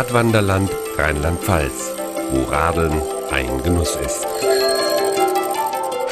Radwanderland 0.00 0.70
Rheinland-Pfalz, 0.96 1.92
wo 2.30 2.50
Radeln 2.50 3.02
ein 3.30 3.62
Genuss 3.62 3.96
ist. 3.96 4.26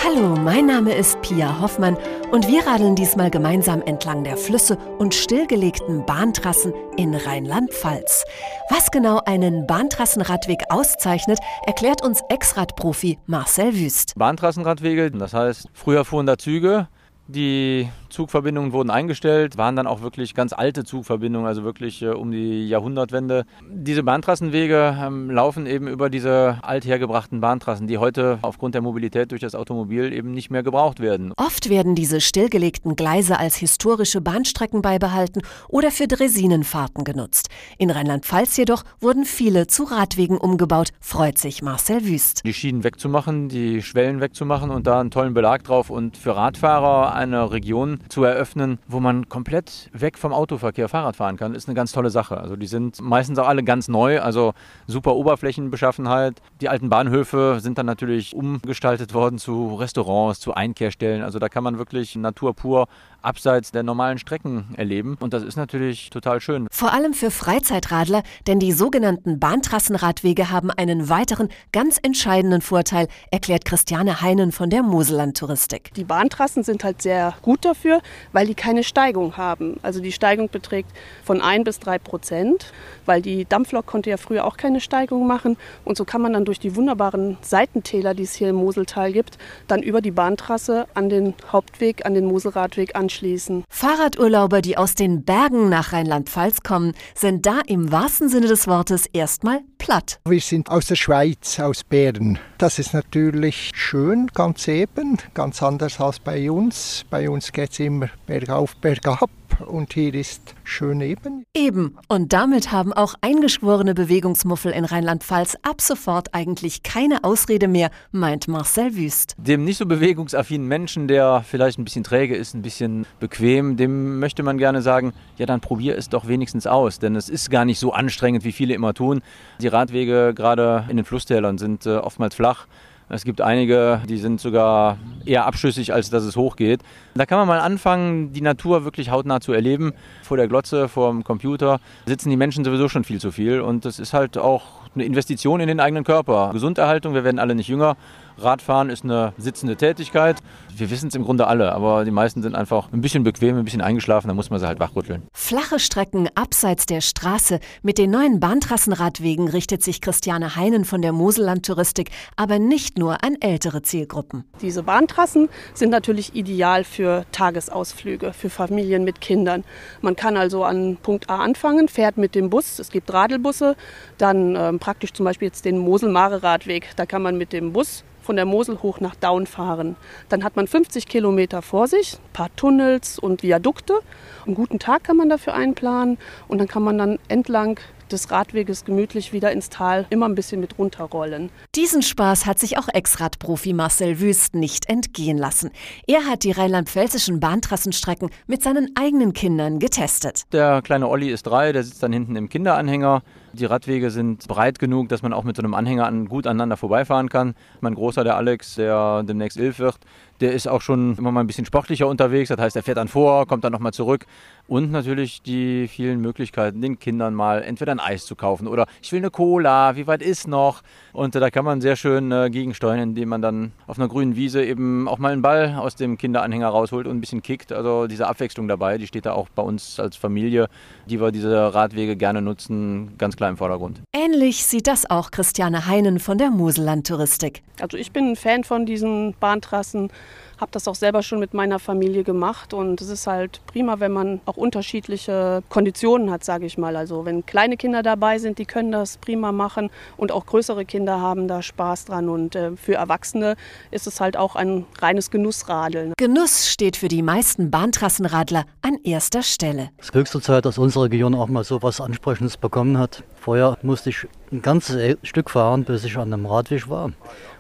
Hallo, 0.05 0.37
mein 0.37 0.67
Name 0.67 0.93
ist 0.95 1.19
Pia 1.23 1.59
Hoffmann 1.59 1.97
und 2.31 2.47
wir 2.49 2.67
radeln 2.67 2.97
diesmal 2.97 3.31
gemeinsam 3.31 3.81
entlang 3.81 4.25
der 4.25 4.37
Flüsse 4.37 4.77
und 4.99 5.15
stillgelegten 5.15 6.05
Bahntrassen 6.05 6.75
in 6.99 7.15
Rheinland-Pfalz. 7.15 8.27
Was 8.69 8.91
genau 8.91 9.23
einen 9.25 9.67
Bahntrassenradweg 9.67 10.65
auszeichnet, 10.69 11.39
erklärt 11.65 12.05
uns 12.05 12.21
Ex-Radprofi 12.29 13.19
Marcel 13.25 13.75
Wüst. 13.75 14.13
Bahntrassenradwege, 14.17 15.11
das 15.13 15.33
heißt, 15.33 15.67
früher 15.73 16.05
fuhren 16.05 16.27
da 16.27 16.37
Züge, 16.37 16.89
die 17.27 17.89
Zugverbindungen 18.09 18.73
wurden 18.73 18.91
eingestellt, 18.91 19.57
waren 19.57 19.77
dann 19.77 19.87
auch 19.87 20.01
wirklich 20.03 20.35
ganz 20.35 20.53
alte 20.53 20.85
Zugverbindungen, 20.85 21.47
also 21.47 21.65
wirklich 21.65 22.03
äh, 22.03 22.09
um 22.09 22.31
die 22.31 22.69
Jahrhundertwende. 22.69 23.45
Diese 23.69 24.03
Bahntrassenwege 24.03 24.97
ähm, 25.01 25.31
laufen 25.31 25.67
eben 25.67 25.89
über 25.89 26.11
diese 26.11 26.59
althergebrachten 26.63 27.41
Bahntrassen, 27.41 27.87
die 27.87 27.99
heute 27.99 28.39
aufgrund 28.43 28.75
der 28.75 28.83
Mobilität 28.83 29.31
durch 29.31 29.41
das 29.41 29.55
Automobil 29.55 30.13
eben 30.13 30.33
nicht 30.33 30.51
mehr 30.51 30.63
gebraucht 30.63 31.01
werden. 31.01 31.33
Oft 31.37 31.69
werden 31.69 31.95
diese 31.95 32.21
stillgelegten 32.21 32.97
Gleise 32.97 33.39
als 33.39 33.57
historische 33.57 34.21
Bahnstrecken 34.21 34.83
beibehalten 34.83 35.43
oder 35.69 35.91
für 35.91 36.07
Dresinenfahrten 36.07 37.05
genutzt. 37.05 37.49
In 37.79 37.91
Rheinland-Pfalz 37.91 38.57
jedoch 38.57 38.85
wurden 39.01 39.25
viele 39.25 39.67
zu 39.67 39.85
Radwegen 39.85 40.39
umgebaut, 40.39 40.89
freut 41.01 41.39
sich 41.39 41.63
Marcel 41.63 42.05
Wüst. 42.05 42.45
Die 42.45 42.55
Schienen 42.55 42.85
wegzumachen, 42.85 43.49
die 43.49 43.83
Schwellen 43.83 44.21
wegzumachen 44.21 44.71
und 44.71 44.87
da 44.87 45.01
einen 45.01 45.11
tollen 45.11 45.35
Belag 45.35 45.65
drauf 45.65 45.91
und 45.91 46.17
für 46.17 46.37
Radfahrer 46.37 47.15
eine 47.15 47.51
Region 47.53 47.98
zu 48.09 48.25
eröffnen, 48.25 48.79
wo 48.87 49.01
man 49.01 49.29
komplett 49.29 49.91
weg 49.93 50.19
vom 50.19 50.33
Autoverkehr 50.33 50.89
Fahrrad 50.89 51.17
fahren 51.17 51.37
kann, 51.37 51.55
ist 51.55 51.69
eine 51.69 51.75
ganz 51.75 51.93
tolle 51.93 52.11
Sache. 52.11 52.39
Also 52.39 52.57
die 52.57 52.67
sind 52.67 53.01
meistens 53.01 53.39
auch 53.39 53.49
alle 53.49 53.65
ganz 53.65 53.89
neu, 53.89 54.21
also 54.21 54.55
super 54.87 55.15
Oberflächenbeschaffenheit. 55.15 56.41
Die 56.61 56.69
alten 56.69 56.89
Bahnhöfe 56.89 57.59
sind 57.61 57.79
dann 57.79 57.87
natürlich 57.87 58.35
umgestaltet 58.35 59.15
worden 59.15 59.39
zu 59.39 59.75
Restaurants, 59.75 60.41
zu 60.41 60.55
Einkehrstellen. 60.55 61.23
Also 61.23 61.39
da 61.39 61.49
kann 61.49 61.65
man 61.65 61.79
wirklich 61.79 62.17
Natur 62.17 62.55
pur 62.55 62.89
abseits 63.23 63.73
der 63.73 63.83
normalen 63.83 64.19
Strecken 64.19 64.75
erleben. 64.77 65.17
Und 65.21 65.33
das 65.33 65.43
ist 65.43 65.57
natürlich 65.57 66.11
total 66.11 66.41
schön. 66.41 66.69
Vor 66.71 66.93
allem 66.93 67.15
für 67.15 67.31
Freizeitradler, 67.31 68.23
denn 68.47 68.61
die 68.61 68.73
sogenannten 68.73 69.41
Bahntrassenradwege 69.41 70.51
haben 70.51 70.71
einen 70.71 71.09
weiteren, 71.09 71.49
ganz 71.73 71.99
entscheidenden 72.01 72.61
Vorteil, 72.61 73.09
erklärt 73.31 73.65
Christiane 73.65 74.21
Heinen 74.21 74.53
von 74.53 74.71
der 74.71 74.83
Moselland 74.83 75.37
Touristik. 75.37 75.93
Die 75.95 76.05
Bahntrassen 76.05 76.63
sind 76.63 76.85
halt 76.85 77.03
sehr 77.03 77.35
gut 77.43 77.65
dafür, 77.65 77.88
weil 78.33 78.47
die 78.47 78.55
keine 78.55 78.85
Steigung 78.85 79.37
haben. 79.37 79.79
Also 79.83 80.01
die 80.01 80.13
Steigung 80.13 80.49
beträgt 80.49 80.91
von 81.25 81.41
1 81.41 81.65
bis 81.65 81.81
3 81.81 81.99
Prozent, 81.99 82.73
weil 83.05 83.21
die 83.21 83.45
Dampflok 83.45 83.87
konnte 83.87 84.11
ja 84.11 84.17
früher 84.17 84.45
auch 84.45 84.57
keine 84.57 84.81
Steigung 84.81 85.27
machen. 85.27 85.57
Und 85.85 85.97
so 85.97 86.05
kann 86.05 86.23
man 86.23 86.35
dann 86.35 86.45
durch 86.45 86.61
die 86.61 86.77
wunderbaren 86.77 87.37
Seitentäler, 87.43 88.15
die 88.15 88.23
es 88.23 88.35
hier 88.35 88.51
im 88.51 88.57
Moseltal 88.57 89.13
gibt, 89.13 89.39
dann 89.67 89.83
über 89.83 90.01
die 90.01 90.13
Bahntrasse 90.13 90.87
an 90.95 91.09
den 91.09 91.35
Hauptweg, 91.51 92.07
an 92.07 92.15
den 92.15 92.27
Moselradweg 92.27 92.95
an 92.95 93.09
anschließen. 93.09 93.65
Fahrradurlauber, 93.71 94.61
die 94.61 94.77
aus 94.77 94.95
den 94.95 95.25
Bergen 95.25 95.71
nach 95.71 95.93
Rheinland-Pfalz 95.93 96.63
kommen, 96.63 96.93
sind 97.15 97.47
da 97.47 97.61
im 97.67 97.91
wahrsten 97.91 98.29
Sinne 98.29 98.49
des 98.49 98.67
Wortes 98.67 99.07
erstmal 99.07 99.61
platt. 99.89 100.21
Wir 100.27 100.41
sind 100.41 100.71
aus 100.71 100.87
der 100.87 100.97
Schweiz, 100.97 101.59
aus 101.59 101.83
Bern. 101.83 102.39
Das 102.59 102.79
ist 102.79 102.93
natürlich 102.93 103.73
schön, 103.75 104.27
ganz 104.35 104.69
eben, 104.69 105.17
ganz 105.33 105.63
anders 105.63 105.99
als 105.99 106.19
bei 106.19 106.51
uns. 106.51 107.07
Bei 107.09 107.31
uns 107.31 107.53
geht 107.53 107.73
es 107.73 107.81
immer 107.81 108.11
bergauf, 108.27 108.77
bergab 108.77 109.31
und 109.67 109.93
hier 109.93 110.15
ist 110.15 110.55
schön 110.65 111.01
eben. 111.01 111.45
Eben. 111.55 111.97
Und 112.09 112.33
damit 112.33 112.73
haben 112.73 112.93
auch 112.93 113.15
eingeschworene 113.21 113.95
Bewegungsmuffel 113.95 114.73
in 114.73 114.85
Rheinland-Pfalz 114.85 115.57
ab 115.63 115.81
sofort 115.81 116.35
eigentlich 116.35 116.83
keine 116.83 117.25
Ausrede 117.25 117.69
mehr, 117.69 117.91
meint 118.13 118.49
Marcel 118.49 118.97
Wüst. 118.97 119.35
Dem 119.39 119.65
nicht 119.65 119.79
so 119.79 119.87
bewegungsaffinen 119.87 120.67
Menschen, 120.67 121.09
der 121.09 121.45
vielleicht 121.49 121.79
ein 121.79 121.85
bisschen 121.85 122.05
träge 122.05 122.37
ist, 122.37 122.55
ein 122.55 122.63
bisschen 122.63 123.07
bequem, 123.21 123.77
dem 123.77 124.19
möchte 124.19 124.43
man 124.43 124.59
gerne 124.59 124.83
sagen, 124.83 125.13
ja 125.37 125.47
dann 125.47 125.61
probier 125.61 125.97
es 125.97 126.09
doch 126.09 126.29
wenigstens 126.29 126.67
aus, 126.67 126.99
denn 126.99 127.17
es 127.17 127.29
ist 127.29 127.51
gar 127.51 127.65
nicht 127.65 127.79
so 127.79 127.93
anstrengend, 127.93 128.45
wie 128.45 128.53
viele 128.53 128.75
immer 128.75 128.95
tun. 128.95 129.23
Die 129.61 129.69
Radwege 129.69 130.33
gerade 130.35 130.85
in 130.89 130.97
den 130.97 131.05
Flusstälern 131.05 131.59
sind 131.59 131.87
äh, 131.87 131.97
oftmals 131.97 132.35
flach. 132.35 132.67
Es 133.11 133.25
gibt 133.25 133.41
einige, 133.41 134.03
die 134.07 134.19
sind 134.19 134.41
sogar 134.41 134.99
eher 135.25 135.47
abschüssig, 135.47 135.95
als 135.95 136.11
dass 136.11 136.25
es 136.25 136.37
hochgeht. 136.37 136.83
Da 137.15 137.25
kann 137.25 137.39
man 137.39 137.49
mal 137.49 137.61
anfangen, 137.61 138.33
die 138.33 138.43
Natur 138.43 138.85
wirklich 138.85 139.11
hautnah 139.11 139.41
zu 139.41 139.53
erleben. 139.53 139.93
Vor 140.23 140.37
der 140.37 140.47
Glotze, 140.47 140.89
vor 140.89 141.11
dem 141.11 141.25
Computer 141.25 141.81
sitzen 142.07 142.29
die 142.29 142.37
Menschen 142.37 142.65
sowieso 142.65 142.89
schon 142.89 143.05
viel 143.05 143.21
zu 143.21 143.31
viel. 143.31 143.61
Und 143.61 143.87
das 143.87 143.99
ist 143.99 144.13
halt 144.13 144.37
auch 144.37 144.63
eine 144.95 145.05
Investition 145.05 145.61
in 145.61 145.69
den 145.69 145.81
eigenen 145.81 146.05
Körper. 146.05 146.51
Gesunderhaltung, 146.53 147.15
wir 147.15 147.25
werden 147.25 147.39
alle 147.39 147.55
nicht 147.55 147.69
jünger. 147.69 147.97
Radfahren 148.37 148.91
ist 148.91 149.05
eine 149.05 149.33
sitzende 149.39 149.77
Tätigkeit. 149.77 150.37
Wir 150.79 150.91
wissen 150.91 151.09
es 151.09 151.15
im 151.15 151.25
Grunde 151.25 151.47
alle, 151.49 151.73
aber 151.73 152.05
die 152.05 152.11
meisten 152.11 152.43
sind 152.43 152.55
einfach 152.55 152.93
ein 152.93 153.01
bisschen 153.01 153.25
bequem, 153.25 153.59
ein 153.59 153.65
bisschen 153.65 153.81
eingeschlafen, 153.81 154.29
da 154.29 154.35
muss 154.35 154.51
man 154.51 154.61
sie 154.61 154.67
halt 154.67 154.79
wachrütteln. 154.79 155.23
Flache 155.33 155.81
Strecken 155.81 156.29
abseits 156.37 156.87
der 156.87 157.01
Straße. 157.01 157.59
Mit 157.83 157.99
den 157.99 158.11
neuen 158.11 158.39
Bahntrassenradwegen 158.39 159.49
richtet 159.49 159.83
sich 159.83 160.01
Christiane 160.01 160.55
Heinen 160.55 160.85
von 160.85 161.03
der 161.03 161.13
Moselland 161.13 161.67
Touristik 161.67 162.11
aber 162.37 162.59
nicht 162.59 162.99
nur 162.99 163.25
an 163.25 163.37
ältere 163.41 163.83
Zielgruppen. 163.83 164.45
Diese 164.61 164.85
Bahntrassen 164.85 165.49
sind 165.75 165.91
natürlich 165.91 166.35
ideal 166.35 166.85
für 166.85 167.25
Tagesausflüge, 167.33 168.33
für 168.33 168.51
Familien 168.51 169.05
mit 169.05 169.21
Kindern. 169.21 169.65
Man 170.01 170.17
kann 170.17 170.37
also 170.37 170.65
an 170.65 170.97
Punkt 171.03 171.29
A 171.29 171.39
anfangen, 171.39 171.89
fährt 171.89 172.17
mit 172.17 172.35
dem 172.35 172.51
Bus, 172.51 172.79
es 172.79 172.91
gibt 172.91 173.13
Radelbusse, 173.13 173.77
dann 174.19 174.55
ähm, 174.55 174.79
praktisch 174.79 175.13
zum 175.13 175.25
Beispiel 175.25 175.49
jetzt 175.49 175.65
den 175.65 175.79
Mosel-Mare-Radweg, 175.79 176.91
da 176.97 177.07
kann 177.07 177.23
man 177.23 177.37
mit 177.37 177.53
dem 177.53 177.73
Bus 177.73 178.05
von 178.29 178.37
der 178.37 178.45
Mosel 178.45 178.83
hoch 178.83 179.01
nach 179.01 179.15
Daun 179.15 179.47
fahren. 179.47 179.97
Dann 180.29 180.45
hat 180.45 180.55
man 180.55 180.68
50 180.69 181.09
Kilometer 181.09 181.63
vor 181.63 181.89
sich, 181.89 182.15
ein 182.15 182.33
paar 182.33 182.55
Tunnels 182.55 183.19
und 183.19 183.43
Viadukte. 183.43 184.01
Einen 184.47 184.55
guten 184.55 184.79
Tag 184.79 185.05
kann 185.05 185.17
man 185.17 185.29
dafür 185.29 185.55
einplanen 185.55 186.19
und 186.47 186.59
dann 186.59 186.69
kann 186.69 186.83
man 186.83 186.99
dann 186.99 187.19
entlang 187.29 187.81
des 188.13 188.31
Radweges 188.31 188.85
gemütlich 188.85 189.33
wieder 189.33 189.53
ins 189.53 189.69
Tal 189.69 190.07
immer 190.11 190.27
ein 190.27 190.35
bisschen 190.35 190.61
mit 190.61 190.79
runterrollen. 190.79 191.51
Diesen 191.75 192.03
Spaß 192.03 192.47
hat 192.47 192.59
sich 192.59 192.79
auch 192.79 192.89
Ex-Radprofi 192.89 193.73
Marcel 193.73 194.21
Wüst 194.21 194.55
nicht 194.55 194.89
entgehen 194.89 195.39
lassen. 195.39 195.71
Er 196.07 196.25
hat 196.27 196.45
die 196.45 196.53
rheinland-pfälzischen 196.53 197.41
Bahntrassenstrecken 197.41 198.31
mit 198.47 198.63
seinen 198.63 198.91
eigenen 198.97 199.33
Kindern 199.33 199.79
getestet. 199.79 200.43
Der 200.53 200.83
kleine 200.83 201.09
Olli 201.09 201.31
ist 201.31 201.45
drei, 201.45 201.73
der 201.73 201.85
sitzt 201.85 202.03
dann 202.03 202.13
hinten 202.13 202.37
im 202.37 202.49
Kinderanhänger. 202.49 203.23
Die 203.53 203.65
Radwege 203.65 204.11
sind 204.11 204.47
breit 204.47 204.79
genug, 204.79 205.09
dass 205.09 205.23
man 205.23 205.33
auch 205.33 205.45
mit 205.45 205.57
so 205.57 205.63
einem 205.63 205.75
Anhänger 205.75 206.11
gut 206.27 206.47
aneinander 206.47 206.77
vorbeifahren 206.77 207.29
kann. 207.29 207.55
Mein 207.81 207.95
Großer, 207.95 208.23
der 208.23 208.37
Alex, 208.37 208.75
der 208.75 209.23
demnächst 209.23 209.59
elf 209.59 209.79
wird, 209.79 209.99
der 210.41 210.53
ist 210.53 210.69
auch 210.69 210.83
schon 210.83 211.17
immer 211.17 211.33
mal 211.33 211.41
ein 211.41 211.47
bisschen 211.47 211.65
sportlicher 211.65 212.07
unterwegs. 212.07 212.49
Das 212.49 212.59
heißt, 212.59 212.77
er 212.77 212.83
fährt 212.83 212.99
dann 212.99 213.09
vor, 213.09 213.47
kommt 213.47 213.65
dann 213.65 213.73
nochmal 213.73 213.93
zurück. 213.93 214.27
Und 214.69 214.93
natürlich 214.93 215.41
die 215.41 215.89
vielen 215.89 216.21
Möglichkeiten, 216.21 216.83
den 216.83 216.99
Kindern 216.99 217.33
mal 217.35 217.63
entweder 217.63 217.93
ein 217.93 218.01
Eis 218.01 218.27
zu 218.27 218.37
kaufen 218.37 218.69
oder 218.69 218.87
ich 219.03 219.11
will 219.13 219.21
eine 219.21 219.31
Cola, 219.31 219.97
wie 219.97 220.07
weit 220.07 220.21
ist 220.21 220.47
noch? 220.47 220.83
Und 221.15 221.35
da 221.35 221.51
kann 221.51 221.65
man 221.65 221.81
sehr 221.81 221.97
schön 221.97 222.31
äh, 222.33 222.51
gegensteuern, 222.51 222.99
indem 222.99 223.31
man 223.31 223.41
dann 223.41 223.73
auf 223.87 223.99
einer 223.99 224.09
grünen 224.09 224.37
Wiese 224.37 224.63
eben 224.63 225.09
auch 225.09 225.17
mal 225.17 225.33
einen 225.33 225.41
Ball 225.41 225.77
aus 225.77 225.97
dem 225.97 226.19
Kinderanhänger 226.19 226.69
rausholt 226.69 227.07
und 227.07 227.17
ein 227.17 227.21
bisschen 227.21 227.41
kickt. 227.41 227.73
Also 227.73 228.07
diese 228.09 228.27
Abwechslung 228.27 228.69
dabei, 228.69 228.99
die 228.99 229.07
steht 229.07 229.25
da 229.25 229.33
auch 229.33 229.49
bei 229.49 229.63
uns 229.63 229.99
als 229.99 230.17
Familie, 230.17 230.69
die 231.07 231.19
wir 231.19 231.33
diese 231.33 231.75
Radwege 231.75 232.17
gerne 232.17 232.43
nutzen, 232.43 233.17
ganz 233.17 233.37
klar 233.39 233.51
im 233.51 233.57
Vordergrund. 233.57 234.03
Ähnlich 234.13 234.67
sieht 234.67 234.89
das 234.89 235.09
auch 235.09 235.31
Christiane 235.31 235.87
Heinen 235.87 236.19
von 236.19 236.39
der 236.39 236.51
Moselland 236.51 237.07
Touristik. 237.07 237.63
Also 237.81 237.97
ich 237.97 238.11
bin 238.11 238.33
ein 238.33 238.37
Fan 238.37 238.65
von 238.65 238.85
diesen 238.85 239.35
Bahntrassen 239.39 240.11
habe 240.59 240.71
das 240.73 240.89
auch 240.89 240.95
selber 240.95 241.23
schon 241.23 241.39
mit 241.39 241.55
meiner 241.55 241.79
Familie 241.79 242.25
gemacht 242.25 242.75
und 242.75 243.01
es 243.01 243.09
ist 243.09 243.27
halt 243.27 243.61
prima, 243.67 244.01
wenn 244.01 244.13
man 244.13 244.41
auch 244.45 244.57
unterschiedliche 244.57 245.63
Konditionen 245.69 246.31
hat, 246.31 246.45
sage 246.45 246.67
ich 246.67 246.79
mal. 246.79 246.97
Also 246.97 247.25
wenn 247.25 247.47
kleine 247.47 247.77
Kinder 247.77 248.03
dabei 248.03 248.39
sind, 248.39 248.59
die 248.59 248.67
können 248.67 248.93
das 248.93 249.19
prima 249.19 249.53
machen 249.53 249.91
und 250.17 250.33
auch 250.33 250.47
größere 250.47 250.85
Kinder 250.85 251.21
haben 251.21 251.49
da 251.49 251.63
Spaß 251.63 252.07
dran 252.07 252.29
und 252.29 252.57
äh, 252.57 252.77
für 252.77 252.95
Erwachsene 252.95 253.57
ist 253.91 254.07
es 254.07 254.21
halt 254.21 254.37
auch 254.37 254.57
ein 254.57 254.87
reines 255.01 255.31
Genussradeln. 255.31 256.13
Genuss 256.17 256.69
steht 256.69 256.97
für 256.97 257.09
die 257.09 257.23
meisten 257.23 257.71
Bahntrassenradler 257.71 258.65
an 258.83 258.99
erster 259.05 259.43
Stelle. 259.43 259.91
Es 259.99 260.07
ist 260.07 260.15
höchste 260.15 260.41
Zeit, 260.41 260.65
dass 260.65 260.79
unsere 260.79 261.05
Region 261.05 261.35
auch 261.35 261.49
mal 261.49 261.65
so 261.65 261.83
was 261.83 262.01
Ansprechendes 262.01 262.57
bekommen 262.57 262.99
hat. 262.99 263.23
Vorher 263.41 263.79
musste 263.83 264.11
ich 264.11 264.27
ein 264.51 264.63
ganzes 264.63 265.17
Stück 265.23 265.51
fahren, 265.51 265.85
bis 265.85 266.05
ich 266.05 266.17
an 266.17 266.33
einem 266.33 266.47
Radweg 266.47 266.89
war. 266.89 267.13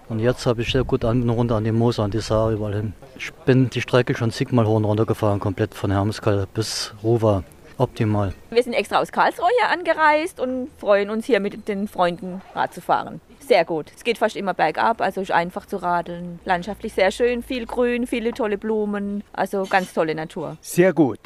Und 0.08 0.20
jetzt 0.20 0.46
habe 0.46 0.62
ich 0.62 0.72
sehr 0.72 0.84
gut 0.84 1.04
an, 1.04 1.28
runter 1.28 1.56
an 1.56 1.64
die 1.64 1.72
Moser, 1.72 2.04
an 2.04 2.10
die 2.10 2.20
Saar 2.20 2.50
überall 2.50 2.74
hin. 2.74 2.92
Ich 3.18 3.32
bin 3.44 3.68
die 3.68 3.80
Strecke 3.80 4.16
schon 4.16 4.30
zigmal 4.30 4.66
hoch 4.66 4.76
und 4.76 4.84
runter 4.84 5.04
gefahren, 5.04 5.38
komplett 5.38 5.74
von 5.74 5.90
Hermeskal 5.90 6.46
bis 6.54 6.94
Ruwa. 7.02 7.44
Optimal. 7.76 8.34
Wir 8.50 8.62
sind 8.64 8.72
extra 8.72 8.98
aus 8.98 9.12
Karlsruhe 9.12 9.46
hier 9.60 9.70
angereist 9.70 10.40
und 10.40 10.68
freuen 10.78 11.10
uns 11.10 11.26
hier 11.26 11.38
mit 11.38 11.68
den 11.68 11.86
Freunden 11.86 12.42
Rad 12.52 12.74
zu 12.74 12.80
fahren. 12.80 13.20
Sehr 13.38 13.64
gut. 13.64 13.92
Es 13.94 14.02
geht 14.02 14.18
fast 14.18 14.34
immer 14.34 14.52
bergab, 14.52 15.00
also 15.00 15.20
ist 15.20 15.30
einfach 15.30 15.64
zu 15.64 15.76
radeln. 15.76 16.40
Landschaftlich 16.44 16.92
sehr 16.94 17.12
schön, 17.12 17.44
viel 17.44 17.66
Grün, 17.66 18.08
viele 18.08 18.32
tolle 18.32 18.58
Blumen, 18.58 19.22
also 19.32 19.64
ganz 19.64 19.94
tolle 19.94 20.16
Natur. 20.16 20.56
Sehr 20.60 20.92
gut. 20.92 21.20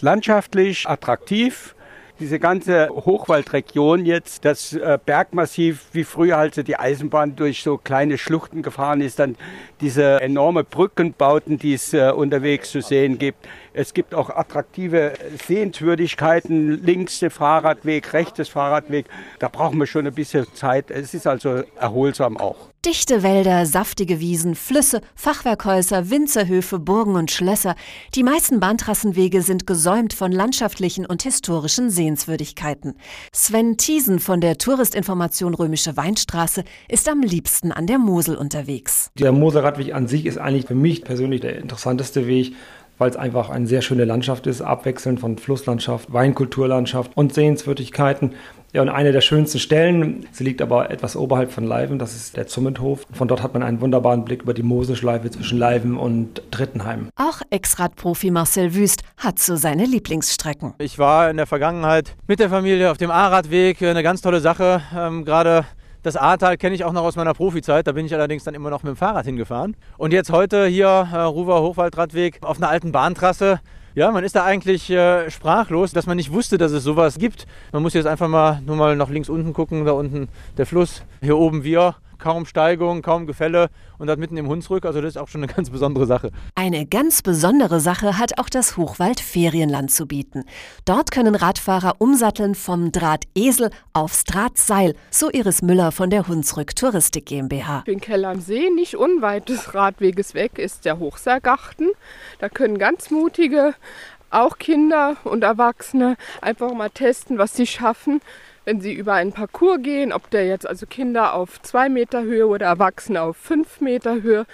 Landschaftlich 0.00 0.88
attraktiv 0.88 1.76
Diese 2.20 2.38
ganze 2.38 2.88
Hochwaldregion 2.90 4.04
jetzt, 4.04 4.44
das 4.44 4.74
äh, 4.74 4.98
Bergmassiv, 5.04 5.86
wie 5.92 6.04
früher 6.04 6.36
halt 6.36 6.54
so 6.54 6.62
die 6.62 6.76
Eisenbahn 6.76 7.36
durch 7.36 7.62
so 7.62 7.78
kleine 7.78 8.18
Schluchten 8.18 8.62
gefahren 8.62 9.00
ist, 9.00 9.18
dann 9.18 9.36
diese 9.80 10.20
enorme 10.20 10.62
Brückenbauten, 10.62 11.58
die 11.58 11.74
es 11.74 11.92
äh, 11.94 12.12
unterwegs 12.14 12.70
zu 12.70 12.80
sehen 12.80 13.18
gibt. 13.18 13.48
Es 13.74 13.94
gibt 13.94 14.14
auch 14.14 14.28
attraktive 14.28 15.14
Sehenswürdigkeiten, 15.46 16.84
links 16.84 17.20
der 17.20 17.30
Fahrradweg, 17.30 18.12
rechts 18.12 18.34
des 18.34 18.48
Fahrradweg. 18.50 19.06
Da 19.38 19.48
brauchen 19.48 19.78
wir 19.78 19.86
schon 19.86 20.06
ein 20.06 20.12
bisschen 20.12 20.46
Zeit. 20.54 20.90
Es 20.90 21.14
ist 21.14 21.26
also 21.26 21.62
erholsam 21.80 22.36
auch. 22.36 22.72
Dichte 22.84 23.22
Wälder, 23.22 23.64
saftige 23.64 24.18
Wiesen, 24.18 24.56
Flüsse, 24.56 25.02
Fachwerkhäuser, 25.14 26.10
Winzerhöfe, 26.10 26.80
Burgen 26.80 27.14
und 27.14 27.30
Schlösser. 27.30 27.76
Die 28.16 28.24
meisten 28.24 28.58
Bahntrassenwege 28.58 29.40
sind 29.42 29.68
gesäumt 29.68 30.12
von 30.12 30.32
landschaftlichen 30.32 31.06
und 31.06 31.22
historischen 31.22 31.90
Sehenswürdigkeiten. 31.90 32.94
Sven 33.32 33.76
Thiesen 33.76 34.18
von 34.18 34.40
der 34.40 34.58
Touristinformation 34.58 35.54
Römische 35.54 35.96
Weinstraße 35.96 36.64
ist 36.88 37.08
am 37.08 37.20
liebsten 37.20 37.70
an 37.70 37.86
der 37.86 37.98
Mosel 37.98 38.34
unterwegs. 38.34 39.12
Der 39.16 39.30
Moselradweg 39.30 39.94
an 39.94 40.08
sich 40.08 40.26
ist 40.26 40.38
eigentlich 40.38 40.66
für 40.66 40.74
mich 40.74 41.04
persönlich 41.04 41.40
der 41.40 41.58
interessanteste 41.58 42.26
Weg 42.26 42.56
weil 42.98 43.10
es 43.10 43.16
einfach 43.16 43.50
eine 43.50 43.66
sehr 43.66 43.82
schöne 43.82 44.04
Landschaft 44.04 44.46
ist, 44.46 44.62
abwechselnd 44.62 45.20
von 45.20 45.38
Flusslandschaft, 45.38 46.12
Weinkulturlandschaft 46.12 47.12
und 47.16 47.34
Sehenswürdigkeiten. 47.34 48.32
Ja, 48.72 48.80
und 48.80 48.88
eine 48.88 49.12
der 49.12 49.20
schönsten 49.20 49.58
Stellen, 49.58 50.26
sie 50.32 50.44
liegt 50.44 50.62
aber 50.62 50.90
etwas 50.90 51.14
oberhalb 51.14 51.52
von 51.52 51.64
Leiven, 51.64 51.98
das 51.98 52.16
ist 52.16 52.38
der 52.38 52.46
Zummenthof. 52.46 53.06
Von 53.12 53.28
dort 53.28 53.42
hat 53.42 53.52
man 53.52 53.62
einen 53.62 53.82
wunderbaren 53.82 54.24
Blick 54.24 54.42
über 54.42 54.54
die 54.54 54.62
Moselschleife 54.62 55.30
zwischen 55.30 55.58
Leiven 55.58 55.98
und 55.98 56.42
Drittenheim. 56.50 57.10
Auch 57.16 57.42
Ex-Radprofi 57.50 58.30
Marcel 58.30 58.74
Wüst 58.74 59.02
hat 59.18 59.38
so 59.38 59.56
seine 59.56 59.84
Lieblingsstrecken. 59.84 60.72
Ich 60.78 60.98
war 60.98 61.28
in 61.28 61.36
der 61.36 61.46
Vergangenheit 61.46 62.14
mit 62.26 62.40
der 62.40 62.48
Familie 62.48 62.90
auf 62.90 62.96
dem 62.96 63.10
A-Radweg, 63.10 63.82
eine 63.82 64.02
ganz 64.02 64.22
tolle 64.22 64.40
Sache. 64.40 64.80
Ähm, 64.96 65.26
Gerade 65.26 65.66
das 66.02 66.16
Ahrtal 66.16 66.56
kenne 66.56 66.74
ich 66.74 66.84
auch 66.84 66.92
noch 66.92 67.04
aus 67.04 67.16
meiner 67.16 67.34
Profizeit. 67.34 67.86
Da 67.86 67.92
bin 67.92 68.06
ich 68.06 68.14
allerdings 68.14 68.44
dann 68.44 68.54
immer 68.54 68.70
noch 68.70 68.82
mit 68.82 68.94
dem 68.94 68.96
Fahrrad 68.96 69.24
hingefahren. 69.24 69.76
Und 69.98 70.12
jetzt 70.12 70.32
heute 70.32 70.66
hier 70.66 71.08
äh, 71.12 71.16
Ruwer 71.16 71.62
Hochwaldradweg 71.62 72.38
auf 72.42 72.56
einer 72.56 72.68
alten 72.68 72.92
Bahntrasse. 72.92 73.60
Ja, 73.94 74.10
man 74.10 74.24
ist 74.24 74.34
da 74.34 74.44
eigentlich 74.44 74.90
äh, 74.90 75.30
sprachlos, 75.30 75.92
dass 75.92 76.06
man 76.06 76.16
nicht 76.16 76.32
wusste, 76.32 76.58
dass 76.58 76.72
es 76.72 76.82
sowas 76.82 77.18
gibt. 77.18 77.46
Man 77.72 77.82
muss 77.82 77.94
jetzt 77.94 78.06
einfach 78.06 78.28
mal 78.28 78.60
nur 78.64 78.76
mal 78.76 78.96
nach 78.96 79.10
links 79.10 79.28
unten 79.28 79.52
gucken, 79.52 79.84
da 79.84 79.92
unten 79.92 80.28
der 80.56 80.66
Fluss, 80.66 81.04
hier 81.20 81.36
oben 81.36 81.62
wir 81.62 81.94
kaum 82.22 82.46
Steigung, 82.46 83.02
kaum 83.02 83.26
Gefälle 83.26 83.68
und 83.98 84.06
das 84.06 84.16
mitten 84.16 84.36
im 84.36 84.46
Hunsrück. 84.46 84.86
Also 84.86 85.00
das 85.00 85.10
ist 85.10 85.16
auch 85.16 85.26
schon 85.26 85.42
eine 85.42 85.52
ganz 85.52 85.70
besondere 85.70 86.06
Sache. 86.06 86.30
Eine 86.54 86.86
ganz 86.86 87.20
besondere 87.20 87.80
Sache 87.80 88.16
hat 88.16 88.38
auch 88.38 88.48
das 88.48 88.76
Hochwald 88.76 89.18
Ferienland 89.18 89.90
zu 89.90 90.06
bieten. 90.06 90.44
Dort 90.84 91.10
können 91.10 91.34
Radfahrer 91.34 91.96
umsatteln 91.98 92.54
vom 92.54 92.92
Drahtesel 92.92 93.70
aufs 93.92 94.22
Drahtseil, 94.22 94.94
so 95.10 95.30
Iris 95.30 95.62
Müller 95.62 95.90
von 95.90 96.10
der 96.10 96.28
Hunsrück 96.28 96.76
Touristik 96.76 97.26
GmbH. 97.26 97.82
In 97.86 98.00
Keller 98.00 98.28
am 98.28 98.40
See, 98.40 98.70
nicht 98.70 98.96
unweit 98.96 99.48
des 99.48 99.74
Radweges 99.74 100.34
weg, 100.34 100.58
ist 100.58 100.84
der 100.84 101.00
Hochseilgarten. 101.00 101.90
Da 102.38 102.48
können 102.48 102.78
ganz 102.78 103.10
mutige 103.10 103.74
auch 104.30 104.58
Kinder 104.58 105.16
und 105.24 105.42
Erwachsene 105.42 106.16
einfach 106.40 106.72
mal 106.72 106.88
testen, 106.88 107.36
was 107.38 107.54
sie 107.54 107.66
schaffen, 107.66 108.20
wenn 108.64 108.80
sie 108.80 108.92
über 108.92 109.14
einen 109.14 109.32
Parcours 109.32 109.78
gehen, 109.82 110.12
ob 110.12 110.30
der 110.30 110.46
jetzt 110.46 110.66
also 110.66 110.86
Kinder 110.86 111.34
auf 111.34 111.60
zwei 111.62 111.88
Meter 111.88 112.22
Höhe 112.22 112.46
oder 112.46 112.66
Erwachsene 112.66 113.20
auf 113.20 113.36
fünf 113.36 113.80
Meter 113.80 114.22
Höhe, 114.22 114.46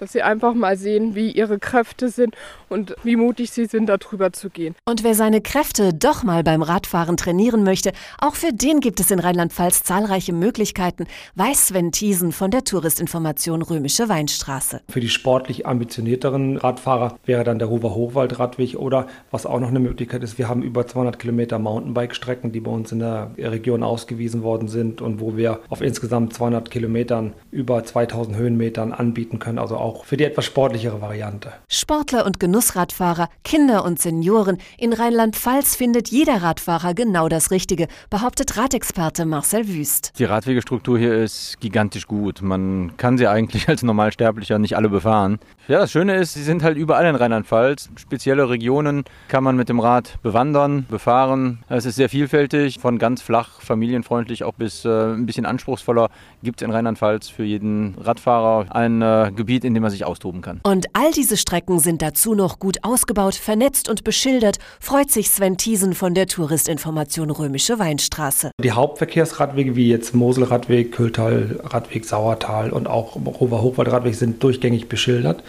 dass 0.00 0.12
sie 0.12 0.22
einfach 0.22 0.54
mal 0.54 0.76
sehen, 0.76 1.14
wie 1.14 1.30
ihre 1.30 1.58
Kräfte 1.58 2.08
sind 2.08 2.34
und 2.68 2.94
wie 3.04 3.16
mutig 3.16 3.50
sie 3.50 3.66
sind, 3.66 3.86
darüber 3.86 4.32
zu 4.32 4.50
gehen. 4.50 4.74
Und 4.84 5.04
wer 5.04 5.14
seine 5.14 5.40
Kräfte 5.40 5.92
doch 5.92 6.22
mal 6.22 6.42
beim 6.42 6.62
Radfahren 6.62 7.16
trainieren 7.16 7.64
möchte, 7.64 7.92
auch 8.18 8.34
für 8.34 8.52
den 8.52 8.80
gibt 8.80 9.00
es 9.00 9.10
in 9.10 9.18
Rheinland-Pfalz 9.18 9.82
zahlreiche 9.82 10.32
Möglichkeiten, 10.32 11.06
weiß 11.34 11.68
Sven 11.68 11.92
Thiesen 11.92 12.32
von 12.32 12.50
der 12.50 12.64
Touristinformation 12.64 13.62
Römische 13.62 14.08
Weinstraße. 14.08 14.80
Für 14.88 15.00
die 15.00 15.08
sportlich 15.08 15.66
ambitionierteren 15.66 16.56
Radfahrer 16.56 17.18
wäre 17.26 17.44
dann 17.44 17.58
der 17.58 17.68
Hofer 17.68 17.94
Hochwaldradweg 17.94 18.76
oder 18.76 19.06
was 19.30 19.46
auch 19.46 19.60
noch 19.60 19.68
eine 19.68 19.80
Möglichkeit 19.80 20.22
ist, 20.22 20.38
wir 20.38 20.48
haben 20.48 20.62
über 20.62 20.86
200 20.86 21.18
Kilometer 21.18 21.58
Mountainbike-Strecken, 21.58 22.52
die 22.52 22.60
bei 22.60 22.70
uns 22.70 22.92
in 22.92 23.00
der 23.00 23.32
Region 23.36 23.82
ausgewiesen 23.82 24.42
worden 24.42 24.68
sind 24.68 25.02
und 25.02 25.20
wo 25.20 25.36
wir 25.36 25.60
auf 25.68 25.80
insgesamt 25.80 26.32
200 26.34 26.70
Kilometern 26.70 27.32
über 27.50 27.84
2000 27.84 28.36
Höhenmetern 28.36 28.92
anbieten 28.92 29.38
können, 29.38 29.58
also 29.58 29.76
auch 29.76 29.89
für 30.04 30.16
die 30.16 30.24
etwas 30.24 30.44
sportlichere 30.44 31.00
Variante. 31.00 31.52
Sportler 31.68 32.26
und 32.26 32.40
Genussradfahrer, 32.40 33.28
Kinder 33.44 33.84
und 33.84 34.00
Senioren, 34.00 34.58
in 34.78 34.92
Rheinland-Pfalz 34.92 35.76
findet 35.76 36.08
jeder 36.08 36.42
Radfahrer 36.42 36.94
genau 36.94 37.28
das 37.28 37.50
Richtige, 37.50 37.88
behauptet 38.08 38.56
Radexperte 38.56 39.26
Marcel 39.26 39.68
Wüst. 39.68 40.12
Die 40.18 40.24
Radwegestruktur 40.24 40.98
hier 40.98 41.14
ist 41.14 41.60
gigantisch 41.60 42.06
gut. 42.06 42.42
Man 42.42 42.96
kann 42.96 43.18
sie 43.18 43.26
eigentlich 43.26 43.68
als 43.68 43.82
Normalsterblicher 43.82 44.58
nicht 44.58 44.76
alle 44.76 44.88
befahren. 44.88 45.38
Ja, 45.68 45.80
das 45.80 45.92
Schöne 45.92 46.16
ist, 46.16 46.34
sie 46.34 46.42
sind 46.42 46.62
halt 46.62 46.76
überall 46.76 47.06
in 47.06 47.14
Rheinland-Pfalz. 47.14 47.90
Spezielle 47.96 48.48
Regionen 48.48 49.04
kann 49.28 49.44
man 49.44 49.56
mit 49.56 49.68
dem 49.68 49.78
Rad 49.78 50.18
bewandern, 50.22 50.86
befahren. 50.88 51.64
Es 51.68 51.86
ist 51.86 51.96
sehr 51.96 52.08
vielfältig, 52.08 52.80
von 52.80 52.98
ganz 52.98 53.22
flach, 53.22 53.60
familienfreundlich 53.60 54.44
auch 54.44 54.54
bis 54.54 54.84
äh, 54.84 54.88
ein 54.88 55.26
bisschen 55.26 55.46
anspruchsvoller 55.46 56.08
gibt 56.42 56.60
es 56.60 56.66
in 56.66 56.72
Rheinland-Pfalz 56.72 57.28
für 57.28 57.44
jeden 57.44 57.94
Radfahrer 57.98 58.74
ein 58.74 59.02
äh, 59.02 59.30
Gebiet, 59.34 59.64
in 59.64 59.74
dem 59.74 59.79
er 59.84 59.90
sich 59.90 60.04
austoben 60.04 60.42
kann. 60.42 60.60
Und 60.62 60.86
all 60.92 61.10
diese 61.12 61.36
Strecken 61.36 61.78
sind 61.78 62.02
dazu 62.02 62.34
noch 62.34 62.58
gut 62.58 62.78
ausgebaut, 62.82 63.34
vernetzt 63.34 63.88
und 63.88 64.04
beschildert, 64.04 64.58
freut 64.80 65.10
sich 65.10 65.30
Sven 65.30 65.56
Thiesen 65.56 65.94
von 65.94 66.14
der 66.14 66.26
Touristinformation 66.26 67.30
Römische 67.30 67.78
Weinstraße. 67.78 68.50
Die 68.62 68.72
Hauptverkehrsradwege 68.72 69.76
wie 69.76 69.88
jetzt 69.88 70.14
Moselradweg, 70.14 70.92
Kühltal-Radweg, 70.92 72.04
Sauertal 72.04 72.70
und 72.70 72.88
auch 72.88 73.16
Rover 73.16 73.62
Hochwaldradweg 73.62 74.14
sind 74.14 74.42
durchgängig 74.42 74.88
beschildert. 74.88 75.42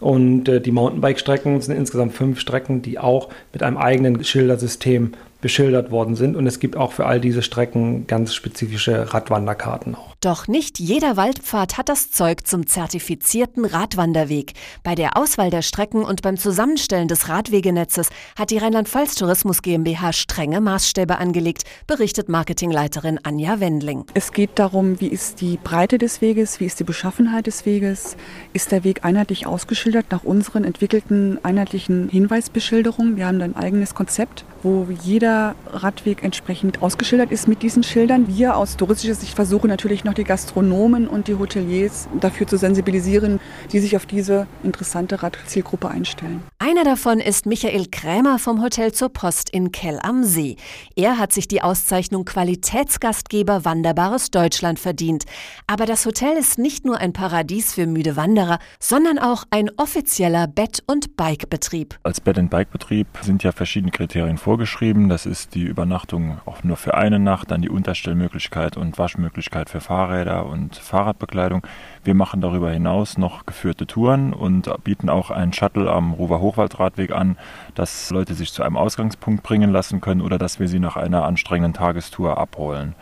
Und 0.00 0.48
äh, 0.48 0.60
die 0.60 0.72
Mountainbike-Strecken 0.72 1.60
sind 1.60 1.76
insgesamt 1.76 2.14
fünf 2.14 2.40
Strecken, 2.40 2.82
die 2.82 2.98
auch 2.98 3.28
mit 3.52 3.62
einem 3.62 3.76
eigenen 3.76 4.22
Schildersystem 4.22 5.12
beschildert 5.40 5.90
worden 5.90 6.16
sind. 6.16 6.36
Und 6.36 6.46
es 6.46 6.58
gibt 6.58 6.76
auch 6.76 6.92
für 6.92 7.06
all 7.06 7.20
diese 7.20 7.42
Strecken 7.42 8.06
ganz 8.06 8.34
spezifische 8.34 9.12
Radwanderkarten 9.12 9.94
auch. 9.94 10.13
Doch 10.24 10.48
nicht 10.48 10.78
jeder 10.78 11.18
Waldpfad 11.18 11.76
hat 11.76 11.90
das 11.90 12.10
Zeug 12.10 12.46
zum 12.46 12.66
zertifizierten 12.66 13.66
Radwanderweg. 13.66 14.54
Bei 14.82 14.94
der 14.94 15.18
Auswahl 15.18 15.50
der 15.50 15.60
Strecken 15.60 16.02
und 16.02 16.22
beim 16.22 16.38
Zusammenstellen 16.38 17.08
des 17.08 17.28
Radwegenetzes 17.28 18.08
hat 18.34 18.48
die 18.48 18.56
Rheinland-Pfalz 18.56 19.16
Tourismus 19.16 19.60
GmbH 19.60 20.14
strenge 20.14 20.62
Maßstäbe 20.62 21.18
angelegt, 21.18 21.64
berichtet 21.86 22.30
Marketingleiterin 22.30 23.20
Anja 23.22 23.60
Wendling. 23.60 24.06
Es 24.14 24.32
geht 24.32 24.52
darum, 24.54 24.98
wie 24.98 25.08
ist 25.08 25.42
die 25.42 25.58
Breite 25.62 25.98
des 25.98 26.22
Weges, 26.22 26.58
wie 26.58 26.64
ist 26.64 26.80
die 26.80 26.84
Beschaffenheit 26.84 27.46
des 27.46 27.66
Weges, 27.66 28.16
ist 28.54 28.72
der 28.72 28.82
Weg 28.82 29.04
einheitlich 29.04 29.46
ausgeschildert 29.46 30.06
nach 30.08 30.24
unseren 30.24 30.64
entwickelten 30.64 31.38
einheitlichen 31.42 32.08
Hinweisbeschilderungen. 32.08 33.18
Wir 33.18 33.26
haben 33.26 33.42
ein 33.42 33.56
eigenes 33.56 33.94
Konzept, 33.94 34.46
wo 34.62 34.88
jeder 35.02 35.54
Radweg 35.66 36.22
entsprechend 36.22 36.80
ausgeschildert 36.80 37.30
ist 37.30 37.46
mit 37.46 37.60
diesen 37.60 37.82
Schildern. 37.82 38.26
Wir 38.26 38.56
aus 38.56 38.78
touristischer 38.78 39.16
Sicht 39.16 39.34
versuchen 39.34 39.68
natürlich 39.68 40.02
noch 40.02 40.13
die 40.18 40.24
Gastronomen 40.24 41.08
und 41.08 41.28
die 41.28 41.34
Hoteliers 41.34 42.08
dafür 42.20 42.46
zu 42.46 42.56
sensibilisieren, 42.56 43.40
die 43.72 43.78
sich 43.78 43.96
auf 43.96 44.06
diese 44.06 44.46
interessante 44.62 45.22
Radzielgruppe 45.22 45.88
einstellen. 45.88 46.42
Einer 46.58 46.84
davon 46.84 47.20
ist 47.20 47.46
Michael 47.46 47.86
Krämer 47.90 48.38
vom 48.38 48.62
Hotel 48.62 48.92
zur 48.92 49.10
Post 49.10 49.50
in 49.50 49.72
Kell 49.72 49.98
am 50.02 50.24
See. 50.24 50.56
Er 50.96 51.18
hat 51.18 51.32
sich 51.32 51.48
die 51.48 51.62
Auszeichnung 51.62 52.24
Qualitätsgastgeber 52.24 53.64
Wanderbares 53.64 54.30
Deutschland 54.30 54.78
verdient. 54.78 55.24
Aber 55.66 55.86
das 55.86 56.06
Hotel 56.06 56.36
ist 56.36 56.58
nicht 56.58 56.84
nur 56.84 56.98
ein 56.98 57.12
Paradies 57.12 57.74
für 57.74 57.86
müde 57.86 58.16
Wanderer, 58.16 58.58
sondern 58.78 59.18
auch 59.18 59.44
ein 59.50 59.70
offizieller 59.76 60.46
Bett- 60.46 60.82
und 60.86 61.16
Bikebetrieb. 61.16 61.98
Als 62.02 62.20
Bett- 62.20 62.38
und 62.38 62.50
Bikebetrieb 62.50 63.06
sind 63.22 63.42
ja 63.42 63.52
verschiedene 63.52 63.92
Kriterien 63.92 64.38
vorgeschrieben. 64.38 65.08
Das 65.08 65.26
ist 65.26 65.54
die 65.54 65.62
Übernachtung 65.62 66.38
auch 66.46 66.62
nur 66.64 66.76
für 66.76 66.94
eine 66.94 67.18
Nacht, 67.18 67.50
dann 67.50 67.62
die 67.62 67.68
Unterstellmöglichkeit 67.68 68.76
und 68.76 68.98
Waschmöglichkeit 68.98 69.70
für 69.70 69.80
Fahrer 69.80 70.03
Fahrräder 70.04 70.44
und 70.44 70.76
Fahrradbekleidung. 70.76 71.66
Wir 72.04 72.12
machen 72.12 72.42
darüber 72.42 72.70
hinaus 72.70 73.16
noch 73.16 73.46
geführte 73.46 73.86
Touren 73.86 74.34
und 74.34 74.68
bieten 74.84 75.08
auch 75.08 75.30
einen 75.30 75.54
Shuttle 75.54 75.90
am 75.90 76.12
Ruwer 76.12 76.42
Hochwaldradweg 76.42 77.10
an, 77.10 77.38
dass 77.74 78.10
Leute 78.10 78.34
sich 78.34 78.52
zu 78.52 78.62
einem 78.62 78.76
Ausgangspunkt 78.76 79.42
bringen 79.42 79.72
lassen 79.72 80.02
können 80.02 80.20
oder 80.20 80.36
dass 80.36 80.60
wir 80.60 80.68
sie 80.68 80.78
nach 80.78 80.96
einer 80.96 81.24
anstrengenden 81.24 81.72
Tagestour 81.72 82.36
abholen. 82.36 82.94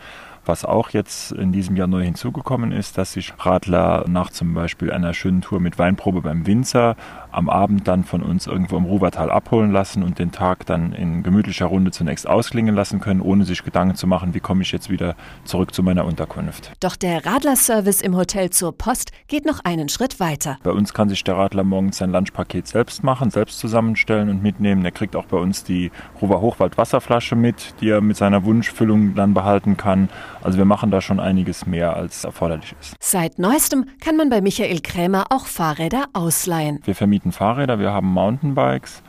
Was 0.45 0.65
auch 0.65 0.89
jetzt 0.89 1.31
in 1.31 1.51
diesem 1.53 1.77
Jahr 1.77 1.87
neu 1.87 2.03
hinzugekommen 2.03 2.71
ist, 2.71 2.97
dass 2.97 3.13
sich 3.13 3.33
Radler 3.39 4.05
nach 4.09 4.29
zum 4.29 4.53
Beispiel 4.53 4.91
einer 4.91 5.13
schönen 5.13 5.41
Tour 5.41 5.61
mit 5.61 5.79
Weinprobe 5.79 6.21
beim 6.21 6.45
Winzer 6.45 6.95
am 7.31 7.49
Abend 7.49 7.87
dann 7.87 8.03
von 8.03 8.21
uns 8.21 8.45
irgendwo 8.45 8.77
im 8.77 8.85
Ruwertal 8.85 9.31
abholen 9.31 9.71
lassen 9.71 10.03
und 10.03 10.19
den 10.19 10.31
Tag 10.31 10.65
dann 10.65 10.93
in 10.93 11.23
gemütlicher 11.23 11.65
Runde 11.65 11.91
zunächst 11.91 12.27
ausklingen 12.27 12.75
lassen 12.75 12.99
können, 12.99 13.21
ohne 13.21 13.45
sich 13.45 13.63
Gedanken 13.63 13.95
zu 13.95 14.05
machen, 14.05 14.33
wie 14.33 14.39
komme 14.39 14.61
ich 14.61 14.71
jetzt 14.71 14.89
wieder 14.89 15.15
zurück 15.45 15.73
zu 15.73 15.81
meiner 15.81 16.05
Unterkunft. 16.05 16.73
Doch 16.79 16.95
der 16.95 17.25
Radlerservice 17.25 18.01
im 18.01 18.15
Hotel 18.15 18.49
zur 18.49 18.77
Post 18.77 19.11
geht 19.27 19.45
noch 19.45 19.61
einen 19.63 19.89
Schritt 19.89 20.19
weiter. 20.19 20.57
Bei 20.63 20.71
uns 20.71 20.93
kann 20.93 21.09
sich 21.09 21.23
der 21.23 21.37
Radler 21.37 21.63
morgens 21.63 21.97
sein 21.97 22.11
Lunchpaket 22.11 22.67
selbst 22.67 23.03
machen, 23.03 23.31
selbst 23.31 23.59
zusammenstellen 23.59 24.29
und 24.29 24.43
mitnehmen. 24.43 24.83
Er 24.85 24.91
kriegt 24.91 25.15
auch 25.15 25.25
bei 25.25 25.37
uns 25.37 25.63
die 25.63 25.91
Ruwer 26.21 26.41
Hochwald 26.41 26.77
Wasserflasche 26.77 27.35
mit, 27.35 27.73
die 27.81 27.89
er 27.89 28.01
mit 28.01 28.17
seiner 28.17 28.43
Wunschfüllung 28.43 29.15
dann 29.15 29.33
behalten 29.33 29.77
kann. 29.77 30.09
Also 30.43 30.57
wir 30.57 30.65
machen 30.65 30.91
da 30.91 30.99
schon 30.99 31.21
einiges 31.21 31.65
mehr, 31.65 31.95
als 31.95 32.25
erforderlich 32.25 32.75
ist. 32.79 32.95
Seit 32.99 33.39
neuestem 33.39 33.85
kann 34.01 34.17
man 34.17 34.29
bei 34.29 34.41
Michael 34.41 34.81
Krämer 34.81 35.27
auch 35.29 35.45
Fahrräder 35.45 36.07
ausleihen. 36.11 36.79
Wir 36.83 36.95
vermieten 36.95 37.31
Fahrräder, 37.31 37.79
wir 37.79 37.91
haben 37.91 38.07
Mountainbikes. 38.07 39.01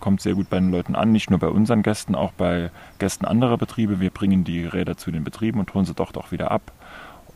Kommt 0.00 0.20
sehr 0.20 0.34
gut 0.34 0.50
bei 0.50 0.58
den 0.58 0.70
Leuten 0.70 0.96
an, 0.96 1.12
nicht 1.12 1.30
nur 1.30 1.38
bei 1.38 1.48
unseren 1.48 1.82
Gästen, 1.82 2.14
auch 2.14 2.32
bei 2.32 2.70
Gästen 2.98 3.26
anderer 3.26 3.58
Betriebe. 3.58 4.00
Wir 4.00 4.10
bringen 4.10 4.44
die 4.44 4.64
Räder 4.64 4.96
zu 4.96 5.10
den 5.10 5.24
Betrieben 5.24 5.60
und 5.60 5.72
holen 5.74 5.84
sie 5.84 5.94
dort 5.94 6.16
auch 6.16 6.32
wieder 6.32 6.50
ab. 6.50 6.72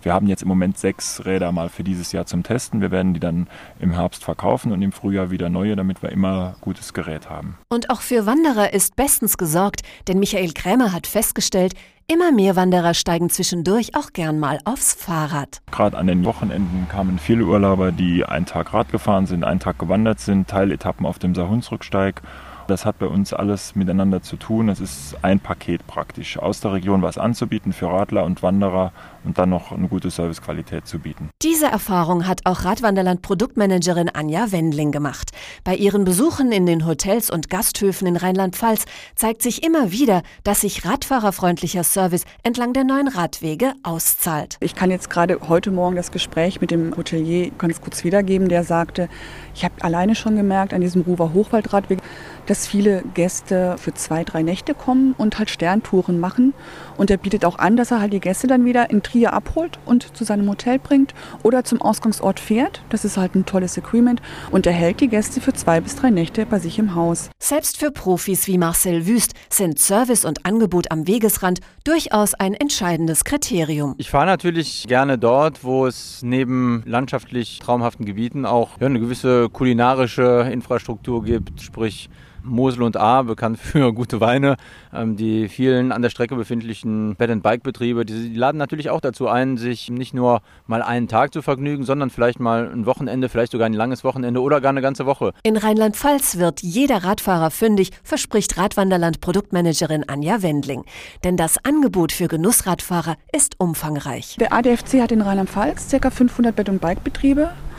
Wir 0.04 0.12
haben 0.12 0.26
jetzt 0.26 0.42
im 0.42 0.49
Moment 0.49 0.76
sechs 0.76 1.25
Räder 1.25 1.50
mal 1.50 1.70
für 1.70 1.82
dieses 1.82 2.12
Jahr 2.12 2.26
zum 2.26 2.42
Testen. 2.42 2.82
Wir 2.82 2.90
werden 2.90 3.14
die 3.14 3.20
dann 3.20 3.49
im 3.80 3.92
Herbst 3.92 4.23
verkaufen 4.23 4.70
und 4.70 4.82
im 4.82 4.92
Frühjahr 4.92 5.30
wieder 5.30 5.49
neue, 5.49 5.76
damit 5.76 6.02
wir 6.02 6.12
immer 6.12 6.56
gutes 6.61 6.92
Gerät 6.92 7.30
haben. 7.30 7.56
Und 7.70 7.88
auch 7.88 8.02
für 8.02 8.26
Wanderer 8.26 8.75
ist 8.75 8.96
bestens 8.96 9.38
gesorgt, 9.38 9.80
denn 10.06 10.18
Michael 10.18 10.52
Krämer 10.52 10.92
hat 10.92 11.06
festgestellt, 11.06 11.73
immer 12.06 12.32
mehr 12.32 12.54
Wanderer 12.54 12.92
steigen 12.92 13.30
zwischendurch 13.30 13.96
auch 13.96 14.12
gern 14.12 14.38
mal 14.38 14.58
aufs 14.66 14.92
Fahrrad. 14.92 15.62
Gerade 15.70 15.96
an 15.96 16.06
den 16.06 16.26
Wochenenden 16.26 16.87
kamen 16.90 17.18
viele 17.18 17.46
Urlauber, 17.46 17.90
die 17.90 18.26
einen 18.26 18.44
Tag 18.44 18.75
Rad 18.75 18.92
gefahren 18.92 19.25
sind, 19.25 19.42
einen 19.42 19.61
Tag 19.61 19.78
gewandert 19.78 20.20
sind, 20.20 20.49
Teiletappen 20.49 21.06
auf 21.06 21.18
dem 21.18 21.34
Sahunsrücksteig 21.34 22.20
das 22.66 22.85
hat 22.85 22.99
bei 22.99 23.06
uns 23.06 23.33
alles 23.33 23.75
miteinander 23.75 24.23
zu 24.23 24.37
tun. 24.37 24.68
Es 24.68 24.80
ist 24.80 25.16
ein 25.23 25.40
Paket 25.40 25.87
praktisch. 25.87 26.38
Aus 26.38 26.61
der 26.61 26.73
Region 26.73 27.02
was 27.02 27.18
anzubieten 27.18 27.73
für 27.73 27.87
Radler 27.87 28.25
und 28.25 28.42
Wanderer 28.42 28.92
und 29.25 29.38
dann 29.38 29.50
noch 29.50 29.73
eine 29.73 29.88
gute 29.88 30.11
Servicequalität 30.11 30.87
zu 30.87 30.99
bieten. 30.99 31.30
Diese 31.42 31.66
Erfahrung 31.66 32.26
hat 32.26 32.40
auch 32.44 32.64
Radwanderland 32.64 33.23
Produktmanagerin 33.23 34.11
Anja 34.11 34.52
Wendling 34.52 34.92
gemacht. 34.92 35.33
Bei 35.64 35.75
ihren 35.75 36.04
Besuchen 36.04 36.52
in 36.52 36.66
den 36.66 36.87
Hotels 36.87 37.30
und 37.30 37.50
Gasthöfen 37.50 38.06
in 38.06 38.16
Rheinland-Pfalz 38.16 38.85
zeigt 39.14 39.42
sich 39.42 39.64
immer 39.64 39.92
wieder, 39.92 40.23
dass 40.42 40.61
sich 40.61 40.85
radfahrerfreundlicher 40.85 41.85
Service 41.85 42.25
entlang 42.42 42.73
der 42.73 42.85
neuen 42.85 43.09
Radwege 43.09 43.73
auszahlt. 43.83 44.56
Ich 44.61 44.75
kann 44.75 44.90
jetzt 44.90 45.11
gerade 45.11 45.38
heute 45.49 45.71
Morgen 45.71 45.97
das 45.97 46.12
Gespräch 46.12 46.61
mit 46.61 46.71
dem 46.71 46.97
Hotelier 46.97 47.50
ganz 47.56 47.80
kurz 47.80 48.04
wiedergeben, 48.04 48.49
der 48.49 48.64
sagte, 48.64 49.09
ich 49.54 49.64
habe 49.64 49.75
alleine 49.80 50.14
schon 50.14 50.37
gemerkt 50.37 50.75
an 50.75 50.80
diesem 50.80 51.02
Ruwer 51.02 51.33
Hochwaldradweg, 51.33 52.00
dass 52.46 52.66
viele 52.66 53.02
Gäste 53.14 53.76
für 53.78 53.94
zwei, 53.94 54.24
drei 54.24 54.42
Nächte 54.42 54.74
kommen 54.74 55.14
und 55.18 55.38
halt 55.38 55.50
Sterntouren 55.50 56.20
machen. 56.20 56.54
Und 56.96 57.10
er 57.10 57.16
bietet 57.16 57.44
auch 57.44 57.58
an, 57.58 57.76
dass 57.76 57.90
er 57.90 58.00
halt 58.00 58.12
die 58.12 58.20
Gäste 58.20 58.46
dann 58.46 58.64
wieder 58.64 58.90
in 58.90 59.02
Trier 59.02 59.32
abholt 59.32 59.78
und 59.84 60.16
zu 60.16 60.24
seinem 60.24 60.48
Hotel 60.48 60.78
bringt 60.78 61.14
oder 61.42 61.64
zum 61.64 61.80
Ausgangsort 61.82 62.40
fährt. 62.40 62.82
Das 62.90 63.04
ist 63.04 63.16
halt 63.16 63.34
ein 63.34 63.46
tolles 63.46 63.76
Agreement. 63.78 64.22
Und 64.50 64.66
er 64.66 64.72
hält 64.72 65.00
die 65.00 65.08
Gäste 65.08 65.40
für 65.40 65.52
zwei 65.52 65.80
bis 65.80 65.96
drei 65.96 66.10
Nächte 66.10 66.46
bei 66.46 66.58
sich 66.58 66.78
im 66.78 66.94
Haus. 66.94 67.30
Selbst 67.38 67.78
für 67.78 67.90
Profis 67.90 68.46
wie 68.46 68.58
Marcel 68.58 69.06
Wüst 69.06 69.34
sind 69.50 69.78
Service 69.78 70.24
und 70.24 70.46
Angebot 70.46 70.90
am 70.90 71.06
Wegesrand 71.06 71.60
durchaus 71.84 72.34
ein 72.34 72.54
entscheidendes 72.54 73.24
Kriterium. 73.24 73.94
Ich 73.98 74.10
fahre 74.10 74.26
natürlich 74.26 74.86
gerne 74.88 75.18
dort, 75.18 75.64
wo 75.64 75.86
es 75.86 76.20
neben 76.22 76.82
landschaftlich 76.86 77.58
traumhaften 77.58 78.06
Gebieten 78.06 78.46
auch 78.46 78.80
ja, 78.80 78.86
eine 78.86 79.00
gewisse 79.00 79.48
kulinarische 79.48 80.48
Infrastruktur 80.50 81.24
gibt, 81.24 81.60
sprich 81.60 82.08
Mosel 82.44 82.82
und 82.82 82.96
A, 82.96 83.22
bekannt 83.22 83.58
für 83.58 83.92
gute 83.94 84.20
Weine. 84.20 84.56
Ähm, 84.92 85.16
die 85.16 85.48
vielen 85.48 85.92
an 85.92 86.02
der 86.02 86.10
Strecke 86.10 86.36
befindlichen 86.36 87.16
Bed-and-Bike-Betriebe, 87.16 88.04
die, 88.04 88.30
die, 88.30 88.38
laden 88.38 88.58
natürlich 88.58 88.90
auch 88.90 89.00
dazu 89.00 89.28
ein, 89.28 89.56
sich 89.56 89.90
nicht 89.90 90.14
nur 90.14 90.42
mal 90.66 90.82
einen 90.82 91.08
Tag 91.08 91.32
zu 91.32 91.42
vergnügen, 91.42 91.84
sondern 91.84 92.10
vielleicht 92.10 92.40
mal 92.40 92.70
ein 92.70 92.86
Wochenende, 92.86 93.28
vielleicht 93.28 93.52
sogar 93.52 93.66
ein 93.66 93.72
langes 93.72 94.04
Wochenende 94.04 94.40
oder 94.40 94.60
gar 94.60 94.70
eine 94.70 94.82
ganze 94.82 95.06
Woche. 95.06 95.32
In 95.42 95.56
Rheinland-Pfalz 95.56 96.38
wird 96.38 96.62
jeder 96.62 97.04
Radfahrer 97.04 97.50
fündig, 97.50 97.90
verspricht 98.02 98.56
Radwanderland 98.56 99.20
Produktmanagerin 99.20 100.08
Anja 100.08 100.42
Wendling. 100.42 100.84
Denn 101.24 101.36
das 101.36 101.64
Angebot 101.64 102.12
für 102.12 102.28
Genussradfahrer 102.28 103.16
ist 103.32 103.54
umfangreich. 103.58 104.36
Der 104.38 104.52
ADFC 104.52 105.00
hat 105.00 105.12
in 105.12 105.22
Rheinland-Pfalz 105.22 105.88
ca. 105.90 106.10
500 106.10 106.54
Bed-and-Bike-Betriebe. 106.54 107.44
Und 107.44 107.74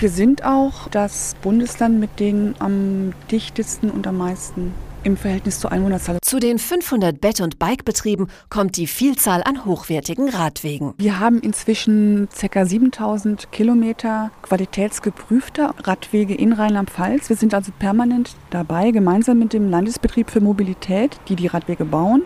wir 0.00 0.10
sind 0.10 0.44
auch 0.44 0.88
das 0.88 1.34
Bundesland 1.42 1.98
mit 1.98 2.20
den 2.20 2.54
am 2.60 3.12
dichtesten 3.30 3.90
und 3.90 4.06
am 4.06 4.16
meisten 4.16 4.72
im 5.02 5.16
Verhältnis 5.16 5.58
zur 5.58 5.72
Einwohnerzahl. 5.72 6.18
Zu 6.22 6.38
den 6.38 6.60
500 6.60 7.20
Bett- 7.20 7.40
und 7.40 7.58
Bikebetrieben 7.58 8.28
kommt 8.48 8.76
die 8.76 8.86
Vielzahl 8.86 9.42
an 9.42 9.64
hochwertigen 9.64 10.28
Radwegen. 10.28 10.94
Wir 10.98 11.18
haben 11.18 11.40
inzwischen 11.40 12.28
ca. 12.28 12.64
7000 12.64 13.50
Kilometer 13.50 14.30
qualitätsgeprüfter 14.42 15.74
Radwege 15.82 16.34
in 16.34 16.52
Rheinland-Pfalz. 16.52 17.28
Wir 17.28 17.36
sind 17.36 17.52
also 17.52 17.72
permanent 17.76 18.36
dabei, 18.50 18.92
gemeinsam 18.92 19.40
mit 19.40 19.52
dem 19.52 19.68
Landesbetrieb 19.68 20.30
für 20.30 20.40
Mobilität, 20.40 21.18
die 21.28 21.34
die 21.34 21.48
Radwege 21.48 21.84
bauen 21.84 22.22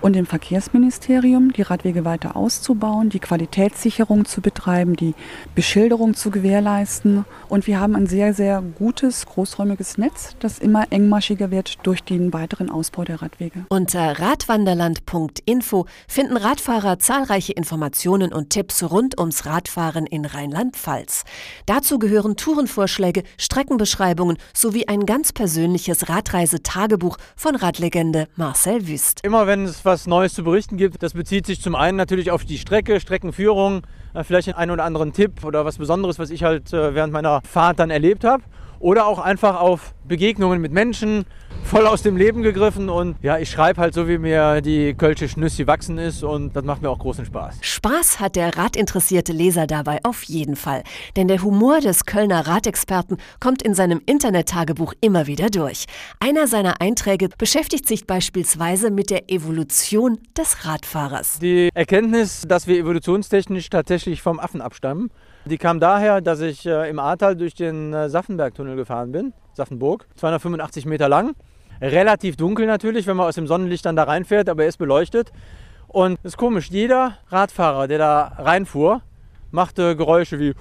und 0.00 0.14
dem 0.14 0.26
Verkehrsministerium, 0.26 1.52
die 1.52 1.62
Radwege 1.62 2.04
weiter 2.04 2.36
auszubauen, 2.36 3.10
die 3.10 3.18
Qualitätssicherung 3.18 4.24
zu 4.24 4.40
betreiben, 4.40 4.96
die 4.96 5.14
Beschilderung 5.54 6.14
zu 6.14 6.30
gewährleisten. 6.30 7.24
Und 7.48 7.66
wir 7.66 7.80
haben 7.80 7.96
ein 7.96 8.06
sehr, 8.06 8.34
sehr 8.34 8.62
gutes, 8.62 9.26
großräumiges 9.26 9.98
Netz, 9.98 10.36
das 10.40 10.58
immer 10.58 10.84
engmaschiger 10.90 11.50
wird 11.50 11.78
durch 11.86 12.02
den 12.02 12.32
weiteren 12.32 12.70
Ausbau 12.70 13.04
der 13.04 13.22
Radwege. 13.22 13.64
Unter 13.68 14.18
radwanderland.info 14.18 15.86
finden 16.08 16.36
Radfahrer 16.36 16.98
zahlreiche 16.98 17.52
Informationen 17.52 18.32
und 18.32 18.50
Tipps 18.50 18.82
rund 18.82 19.18
ums 19.18 19.46
Radfahren 19.46 20.06
in 20.06 20.24
Rheinland-Pfalz. 20.24 21.24
Dazu 21.66 21.98
gehören 21.98 22.36
Tourenvorschläge, 22.36 23.22
Streckenbeschreibungen 23.38 24.38
sowie 24.52 24.88
ein 24.88 25.06
ganz 25.06 25.32
persönliches 25.32 26.08
Radreisetagebuch 26.08 27.16
von 27.36 27.56
Radlegende 27.56 28.28
Marcel 28.36 28.86
Wüst. 28.86 29.20
Immer 29.22 29.46
wenn 29.46 29.64
es 29.64 29.84
was 29.86 30.06
Neues 30.06 30.34
zu 30.34 30.44
berichten 30.44 30.76
gibt. 30.76 31.02
Das 31.02 31.14
bezieht 31.14 31.46
sich 31.46 31.62
zum 31.62 31.74
einen 31.74 31.96
natürlich 31.96 32.30
auf 32.30 32.44
die 32.44 32.58
Strecke, 32.58 33.00
Streckenführung, 33.00 33.82
äh, 34.12 34.24
vielleicht 34.24 34.54
einen 34.54 34.72
oder 34.72 34.84
anderen 34.84 35.12
Tipp 35.14 35.44
oder 35.44 35.64
was 35.64 35.78
Besonderes, 35.78 36.18
was 36.18 36.30
ich 36.30 36.42
halt 36.42 36.72
äh, 36.72 36.94
während 36.94 37.12
meiner 37.12 37.40
Fahrt 37.48 37.78
dann 37.78 37.90
erlebt 37.90 38.24
habe. 38.24 38.42
Oder 38.78 39.06
auch 39.06 39.18
einfach 39.18 39.60
auf 39.60 39.94
Begegnungen 40.06 40.60
mit 40.60 40.72
Menschen, 40.72 41.24
voll 41.66 41.86
aus 41.86 42.02
dem 42.02 42.16
Leben 42.16 42.42
gegriffen 42.42 42.88
und 42.88 43.16
ja, 43.22 43.38
ich 43.38 43.50
schreibe 43.50 43.80
halt 43.80 43.92
so, 43.92 44.06
wie 44.08 44.18
mir 44.18 44.60
die 44.60 44.94
Kölsche 44.94 45.28
Schnüssi 45.28 45.66
wachsen 45.66 45.98
ist 45.98 46.22
und 46.22 46.54
das 46.54 46.64
macht 46.64 46.80
mir 46.80 46.88
auch 46.88 46.98
großen 46.98 47.24
Spaß. 47.24 47.56
Spaß 47.60 48.20
hat 48.20 48.36
der 48.36 48.56
radinteressierte 48.56 49.32
Leser 49.32 49.66
dabei 49.66 49.98
auf 50.04 50.22
jeden 50.22 50.54
Fall, 50.54 50.84
denn 51.16 51.26
der 51.26 51.42
Humor 51.42 51.80
des 51.80 52.04
Kölner 52.04 52.46
Radexperten 52.46 53.16
kommt 53.40 53.62
in 53.62 53.74
seinem 53.74 54.00
Internet-Tagebuch 54.06 54.94
immer 55.00 55.26
wieder 55.26 55.50
durch. 55.50 55.86
Einer 56.20 56.46
seiner 56.46 56.80
Einträge 56.80 57.30
beschäftigt 57.36 57.88
sich 57.88 58.06
beispielsweise 58.06 58.92
mit 58.92 59.10
der 59.10 59.28
Evolution 59.30 60.18
des 60.38 60.66
Radfahrers. 60.66 61.40
Die 61.40 61.70
Erkenntnis, 61.74 62.44
dass 62.46 62.68
wir 62.68 62.78
evolutionstechnisch 62.78 63.70
tatsächlich 63.70 64.22
vom 64.22 64.38
Affen 64.38 64.60
abstammen, 64.60 65.10
die 65.46 65.58
kam 65.58 65.80
daher, 65.80 66.20
dass 66.20 66.40
ich 66.40 66.66
äh, 66.66 66.90
im 66.90 66.98
Ahrtal 66.98 67.36
durch 67.36 67.54
den 67.54 67.92
äh, 67.92 68.08
Saffenbergtunnel 68.08 68.76
gefahren 68.76 69.12
bin, 69.12 69.32
Saffenburg, 69.54 70.06
285 70.16 70.86
Meter 70.86 71.08
lang 71.08 71.34
Relativ 71.80 72.36
dunkel 72.36 72.66
natürlich, 72.66 73.06
wenn 73.06 73.16
man 73.16 73.26
aus 73.26 73.34
dem 73.34 73.46
Sonnenlicht 73.46 73.84
dann 73.84 73.96
da 73.96 74.04
reinfährt, 74.04 74.48
aber 74.48 74.62
er 74.62 74.68
ist 74.68 74.78
beleuchtet. 74.78 75.30
Und 75.88 76.18
es 76.22 76.32
ist 76.32 76.36
komisch, 76.38 76.70
jeder 76.70 77.18
Radfahrer, 77.28 77.86
der 77.86 77.98
da 77.98 78.32
reinfuhr, 78.38 79.02
machte 79.50 79.94
Geräusche 79.96 80.38
wie 80.38 80.54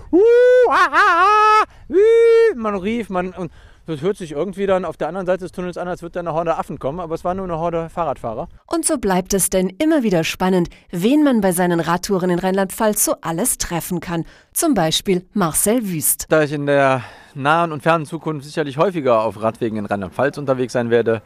man 2.55 2.75
rief, 2.75 3.09
man 3.09 3.29
und 3.33 3.51
das 3.85 4.01
hört 4.01 4.17
sich 4.17 4.31
irgendwie 4.31 4.65
dann 4.65 4.85
auf 4.85 4.97
der 4.97 5.07
anderen 5.07 5.27
Seite 5.27 5.45
des 5.45 5.51
Tunnels 5.51 5.77
an, 5.77 5.87
als 5.87 6.01
würde 6.01 6.13
da 6.13 6.19
eine 6.21 6.33
Horde 6.33 6.57
Affen 6.57 6.79
kommen, 6.79 6.99
aber 6.99 7.15
es 7.15 7.23
war 7.23 7.33
nur 7.33 7.45
eine 7.45 7.59
Horde 7.59 7.89
Fahrradfahrer. 7.89 8.47
Und 8.67 8.85
so 8.85 8.97
bleibt 8.97 9.33
es 9.33 9.49
denn 9.49 9.69
immer 9.69 10.03
wieder 10.03 10.23
spannend, 10.23 10.69
wen 10.91 11.23
man 11.23 11.41
bei 11.41 11.51
seinen 11.51 11.79
Radtouren 11.79 12.29
in 12.29 12.39
Rheinland-Pfalz 12.39 13.05
so 13.05 13.15
alles 13.21 13.57
treffen 13.57 13.99
kann. 13.99 14.25
Zum 14.53 14.73
Beispiel 14.73 15.25
Marcel 15.33 15.87
Wüst. 15.87 16.25
Da 16.29 16.43
ich 16.43 16.51
in 16.51 16.65
der 16.65 17.03
nahen 17.35 17.71
und 17.71 17.83
fernen 17.83 18.05
Zukunft 18.05 18.45
sicherlich 18.45 18.77
häufiger 18.77 19.21
auf 19.21 19.41
Radwegen 19.41 19.77
in 19.77 19.85
Rheinland-Pfalz 19.85 20.37
unterwegs 20.37 20.73
sein 20.73 20.89
werde, 20.89 21.21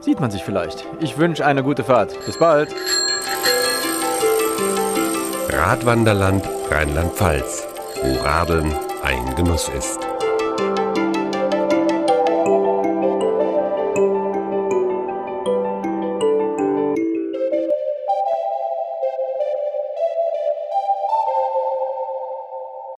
sieht 0.00 0.20
man 0.20 0.30
sich 0.30 0.42
vielleicht. 0.42 0.84
Ich 1.00 1.18
wünsche 1.18 1.44
eine 1.44 1.62
gute 1.62 1.84
Fahrt. 1.84 2.16
Bis 2.26 2.38
bald. 2.38 2.74
Radwanderland 5.50 6.48
Rheinland-Pfalz, 6.70 7.66
wo 8.02 8.22
Radeln 8.22 8.72
ein 9.02 9.34
Genuss 9.36 9.68
ist. 9.68 10.09